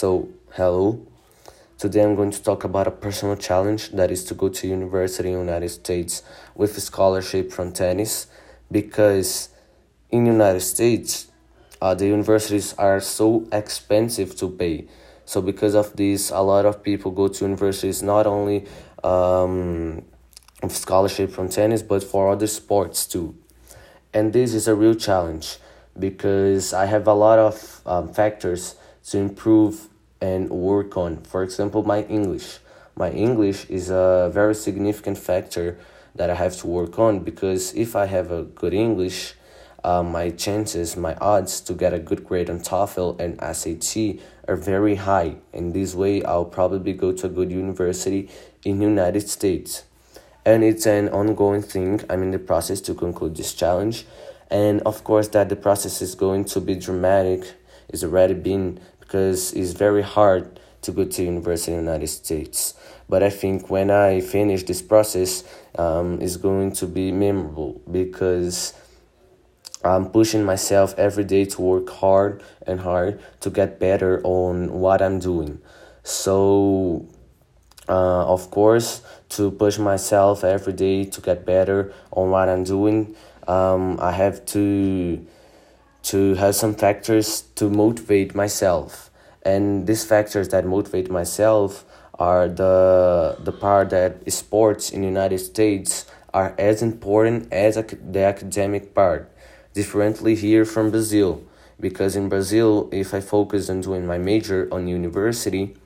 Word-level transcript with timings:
So, 0.00 0.28
hello. 0.52 1.04
Today 1.76 2.04
I'm 2.04 2.14
going 2.14 2.30
to 2.30 2.40
talk 2.40 2.62
about 2.62 2.86
a 2.86 2.92
personal 2.92 3.34
challenge 3.34 3.90
that 3.90 4.12
is 4.12 4.22
to 4.26 4.34
go 4.34 4.48
to 4.48 4.68
university 4.68 5.30
in 5.30 5.34
the 5.34 5.40
United 5.40 5.70
States 5.70 6.22
with 6.54 6.76
a 6.76 6.80
scholarship 6.80 7.50
from 7.50 7.72
tennis 7.72 8.28
because 8.70 9.48
in 10.08 10.22
the 10.22 10.30
United 10.30 10.60
States 10.60 11.26
uh, 11.82 11.96
the 11.96 12.06
universities 12.06 12.74
are 12.74 13.00
so 13.00 13.48
expensive 13.50 14.36
to 14.36 14.48
pay. 14.48 14.86
So 15.24 15.42
because 15.42 15.74
of 15.74 15.96
this, 15.96 16.30
a 16.30 16.42
lot 16.42 16.64
of 16.64 16.80
people 16.80 17.10
go 17.10 17.26
to 17.26 17.44
universities 17.44 18.00
not 18.00 18.24
only 18.24 18.68
um, 19.02 20.04
with 20.62 20.76
scholarship 20.76 21.32
from 21.32 21.48
tennis 21.48 21.82
but 21.82 22.04
for 22.04 22.30
other 22.30 22.46
sports 22.46 23.04
too. 23.04 23.34
And 24.14 24.32
this 24.32 24.54
is 24.54 24.68
a 24.68 24.76
real 24.76 24.94
challenge 24.94 25.56
because 25.98 26.72
I 26.72 26.86
have 26.86 27.08
a 27.08 27.14
lot 27.14 27.40
of 27.40 27.80
um, 27.84 28.14
factors 28.14 28.76
to 29.10 29.18
improve 29.18 29.88
and 30.20 30.50
work 30.50 30.96
on. 30.96 31.18
For 31.22 31.42
example, 31.42 31.82
my 31.82 32.02
English. 32.02 32.58
My 32.96 33.10
English 33.10 33.66
is 33.70 33.90
a 33.90 34.30
very 34.32 34.54
significant 34.54 35.18
factor 35.18 35.78
that 36.14 36.30
I 36.30 36.34
have 36.34 36.56
to 36.58 36.66
work 36.66 36.98
on 36.98 37.20
because 37.20 37.72
if 37.74 37.94
I 37.94 38.06
have 38.06 38.32
a 38.32 38.42
good 38.42 38.74
English, 38.74 39.34
uh, 39.84 40.02
my 40.02 40.30
chances, 40.30 40.96
my 40.96 41.14
odds 41.20 41.60
to 41.60 41.72
get 41.72 41.94
a 41.94 41.98
good 41.98 42.24
grade 42.24 42.50
on 42.50 42.60
TOEFL 42.60 43.20
and 43.20 43.38
SAT 43.56 44.20
are 44.48 44.56
very 44.56 44.96
high. 44.96 45.36
In 45.52 45.72
this 45.72 45.94
way, 45.94 46.22
I'll 46.24 46.44
probably 46.44 46.92
go 46.92 47.12
to 47.12 47.26
a 47.26 47.30
good 47.30 47.52
university 47.52 48.28
in 48.64 48.80
the 48.80 48.86
United 48.86 49.28
States. 49.28 49.84
And 50.44 50.64
it's 50.64 50.86
an 50.86 51.08
ongoing 51.10 51.62
thing. 51.62 52.00
I'm 52.10 52.22
in 52.22 52.32
the 52.32 52.38
process 52.38 52.80
to 52.82 52.94
conclude 52.94 53.36
this 53.36 53.54
challenge. 53.54 54.06
And 54.50 54.80
of 54.82 55.04
course, 55.04 55.28
that 55.28 55.50
the 55.50 55.56
process 55.56 56.02
is 56.02 56.14
going 56.14 56.46
to 56.46 56.60
be 56.60 56.74
dramatic, 56.74 57.44
it's 57.88 58.02
already 58.02 58.34
been 58.34 58.80
because 59.08 59.54
it's 59.54 59.72
very 59.72 60.02
hard 60.02 60.60
to 60.82 60.92
go 60.92 61.02
to 61.02 61.22
university 61.24 61.72
in 61.72 61.78
the 61.78 61.92
United 61.92 62.08
States. 62.08 62.74
But 63.08 63.22
I 63.22 63.30
think 63.30 63.70
when 63.70 63.90
I 63.90 64.20
finish 64.20 64.64
this 64.64 64.82
process, 64.82 65.44
um, 65.78 66.20
it's 66.20 66.36
going 66.36 66.72
to 66.72 66.86
be 66.86 67.10
memorable 67.10 67.80
because 67.90 68.74
I'm 69.82 70.10
pushing 70.10 70.44
myself 70.44 70.94
every 70.98 71.24
day 71.24 71.46
to 71.46 71.62
work 71.62 71.88
hard 71.88 72.42
and 72.66 72.80
hard 72.80 73.18
to 73.40 73.48
get 73.48 73.80
better 73.80 74.20
on 74.24 74.78
what 74.78 75.00
I'm 75.00 75.18
doing. 75.20 75.58
So, 76.02 77.08
uh, 77.88 78.26
of 78.26 78.50
course, 78.50 79.00
to 79.30 79.50
push 79.50 79.78
myself 79.78 80.44
every 80.44 80.74
day 80.74 81.06
to 81.06 81.20
get 81.22 81.46
better 81.46 81.94
on 82.10 82.30
what 82.30 82.50
I'm 82.50 82.64
doing, 82.64 83.16
um, 83.46 83.98
I 84.00 84.12
have 84.12 84.44
to 84.46 85.26
to 86.08 86.34
have 86.36 86.54
some 86.54 86.74
factors 86.74 87.42
to 87.54 87.68
motivate 87.68 88.34
myself. 88.34 89.10
And 89.42 89.86
these 89.86 90.04
factors 90.04 90.48
that 90.48 90.64
motivate 90.64 91.10
myself 91.10 91.84
are 92.18 92.48
the 92.48 93.36
the 93.44 93.52
part 93.52 93.90
that 93.90 94.12
sports 94.32 94.90
in 94.90 95.02
the 95.02 95.06
United 95.06 95.38
States 95.38 96.06
are 96.32 96.54
as 96.58 96.82
important 96.82 97.52
as 97.52 97.74
the 97.76 98.24
academic 98.24 98.94
part. 98.94 99.30
Differently 99.74 100.34
here 100.34 100.64
from 100.64 100.90
Brazil, 100.90 101.44
because 101.78 102.16
in 102.16 102.28
Brazil, 102.28 102.88
if 102.90 103.12
I 103.12 103.20
focus 103.20 103.68
on 103.68 103.82
doing 103.82 104.06
my 104.06 104.18
major 104.18 104.66
on 104.72 104.88
university, 104.88 105.76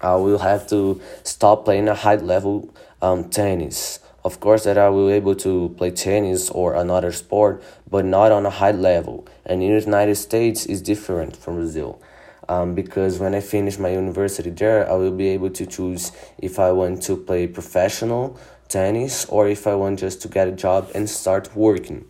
I 0.00 0.16
will 0.16 0.38
have 0.38 0.68
to 0.68 1.00
stop 1.24 1.64
playing 1.64 1.88
a 1.88 1.94
high 1.94 2.16
level 2.16 2.68
um, 3.00 3.30
tennis 3.30 3.98
of 4.24 4.38
course, 4.40 4.64
that 4.64 4.78
I 4.78 4.88
will 4.88 5.08
be 5.08 5.14
able 5.14 5.34
to 5.36 5.74
play 5.76 5.90
tennis 5.90 6.48
or 6.50 6.74
another 6.74 7.10
sport, 7.12 7.62
but 7.90 8.04
not 8.04 8.30
on 8.30 8.46
a 8.46 8.50
high 8.50 8.70
level. 8.70 9.26
And 9.44 9.62
in 9.62 9.76
the 9.76 9.84
United 9.84 10.14
States 10.14 10.64
is 10.66 10.80
different 10.80 11.36
from 11.36 11.56
Brazil. 11.56 12.00
Um, 12.48 12.74
because 12.74 13.18
when 13.18 13.34
I 13.34 13.40
finish 13.40 13.78
my 13.78 13.90
university 13.90 14.50
there, 14.50 14.88
I 14.90 14.94
will 14.94 15.12
be 15.12 15.28
able 15.28 15.50
to 15.50 15.66
choose 15.66 16.12
if 16.38 16.58
I 16.58 16.72
want 16.72 17.02
to 17.04 17.16
play 17.16 17.46
professional 17.46 18.38
tennis 18.68 19.24
or 19.26 19.48
if 19.48 19.66
I 19.66 19.74
want 19.74 20.00
just 20.00 20.22
to 20.22 20.28
get 20.28 20.48
a 20.48 20.52
job 20.52 20.90
and 20.94 21.08
start 21.08 21.54
working. 21.56 22.04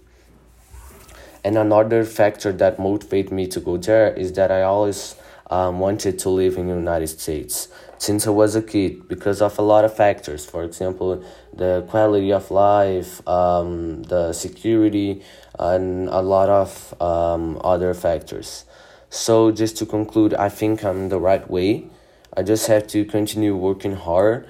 And 1.44 1.58
another 1.58 2.04
factor 2.04 2.52
that 2.52 2.78
motivated 2.78 3.32
me 3.32 3.46
to 3.48 3.60
go 3.60 3.76
there 3.76 4.12
is 4.14 4.32
that 4.34 4.50
I 4.50 4.62
always 4.62 5.16
um, 5.50 5.80
wanted 5.80 6.18
to 6.20 6.30
live 6.30 6.56
in 6.56 6.68
the 6.68 6.74
United 6.74 7.08
States 7.08 7.68
since 8.02 8.26
I 8.26 8.30
was 8.30 8.56
a 8.56 8.62
kid 8.62 9.06
because 9.06 9.40
of 9.40 9.56
a 9.60 9.62
lot 9.62 9.84
of 9.84 9.94
factors. 9.94 10.44
For 10.44 10.64
example, 10.64 11.22
the 11.54 11.84
quality 11.88 12.32
of 12.32 12.50
life, 12.50 13.26
um, 13.28 14.02
the 14.02 14.32
security, 14.32 15.22
and 15.56 16.08
a 16.08 16.20
lot 16.20 16.48
of 16.48 17.00
um, 17.00 17.60
other 17.62 17.94
factors. 17.94 18.64
So, 19.08 19.52
just 19.52 19.76
to 19.76 19.86
conclude, 19.86 20.34
I 20.34 20.48
think 20.48 20.84
I'm 20.84 21.10
the 21.10 21.20
right 21.20 21.48
way. 21.48 21.86
I 22.36 22.42
just 22.42 22.66
have 22.66 22.88
to 22.88 23.04
continue 23.04 23.54
working 23.54 23.94
hard 23.94 24.48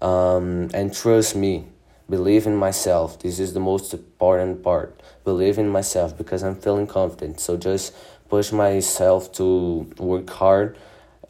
um, 0.00 0.70
and 0.72 0.94
trust 0.94 1.36
me. 1.36 1.66
Believe 2.08 2.46
in 2.46 2.56
myself. 2.56 3.18
This 3.18 3.38
is 3.38 3.52
the 3.52 3.60
most 3.60 3.92
important 3.92 4.62
part. 4.62 5.02
Believe 5.22 5.58
in 5.58 5.68
myself 5.68 6.16
because 6.16 6.42
I'm 6.42 6.56
feeling 6.56 6.86
confident. 6.86 7.40
So, 7.40 7.58
just 7.58 7.94
push 8.30 8.52
myself 8.52 9.32
to 9.32 9.86
work 9.98 10.30
hard 10.30 10.78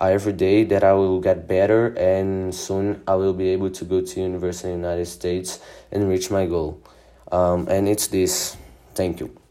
every 0.01 0.33
day 0.33 0.65
that 0.65 0.84
I 0.84 0.93
will 0.93 1.21
get 1.21 1.49
better 1.49 1.89
and 1.97 2.55
soon 2.55 3.03
I 3.07 3.15
will 3.15 3.33
be 3.33 3.49
able 3.49 3.71
to 3.71 3.84
go 3.84 4.01
to 4.01 4.21
university 4.21 4.71
in 4.73 4.83
the 4.83 4.89
United 4.89 5.07
States 5.07 5.61
and 5.91 6.09
reach 6.09 6.31
my 6.31 6.47
goal. 6.47 6.83
Um, 7.33 7.69
and 7.69 7.89
it's 7.89 8.06
this. 8.06 8.56
Thank 8.95 9.21
you. 9.21 9.46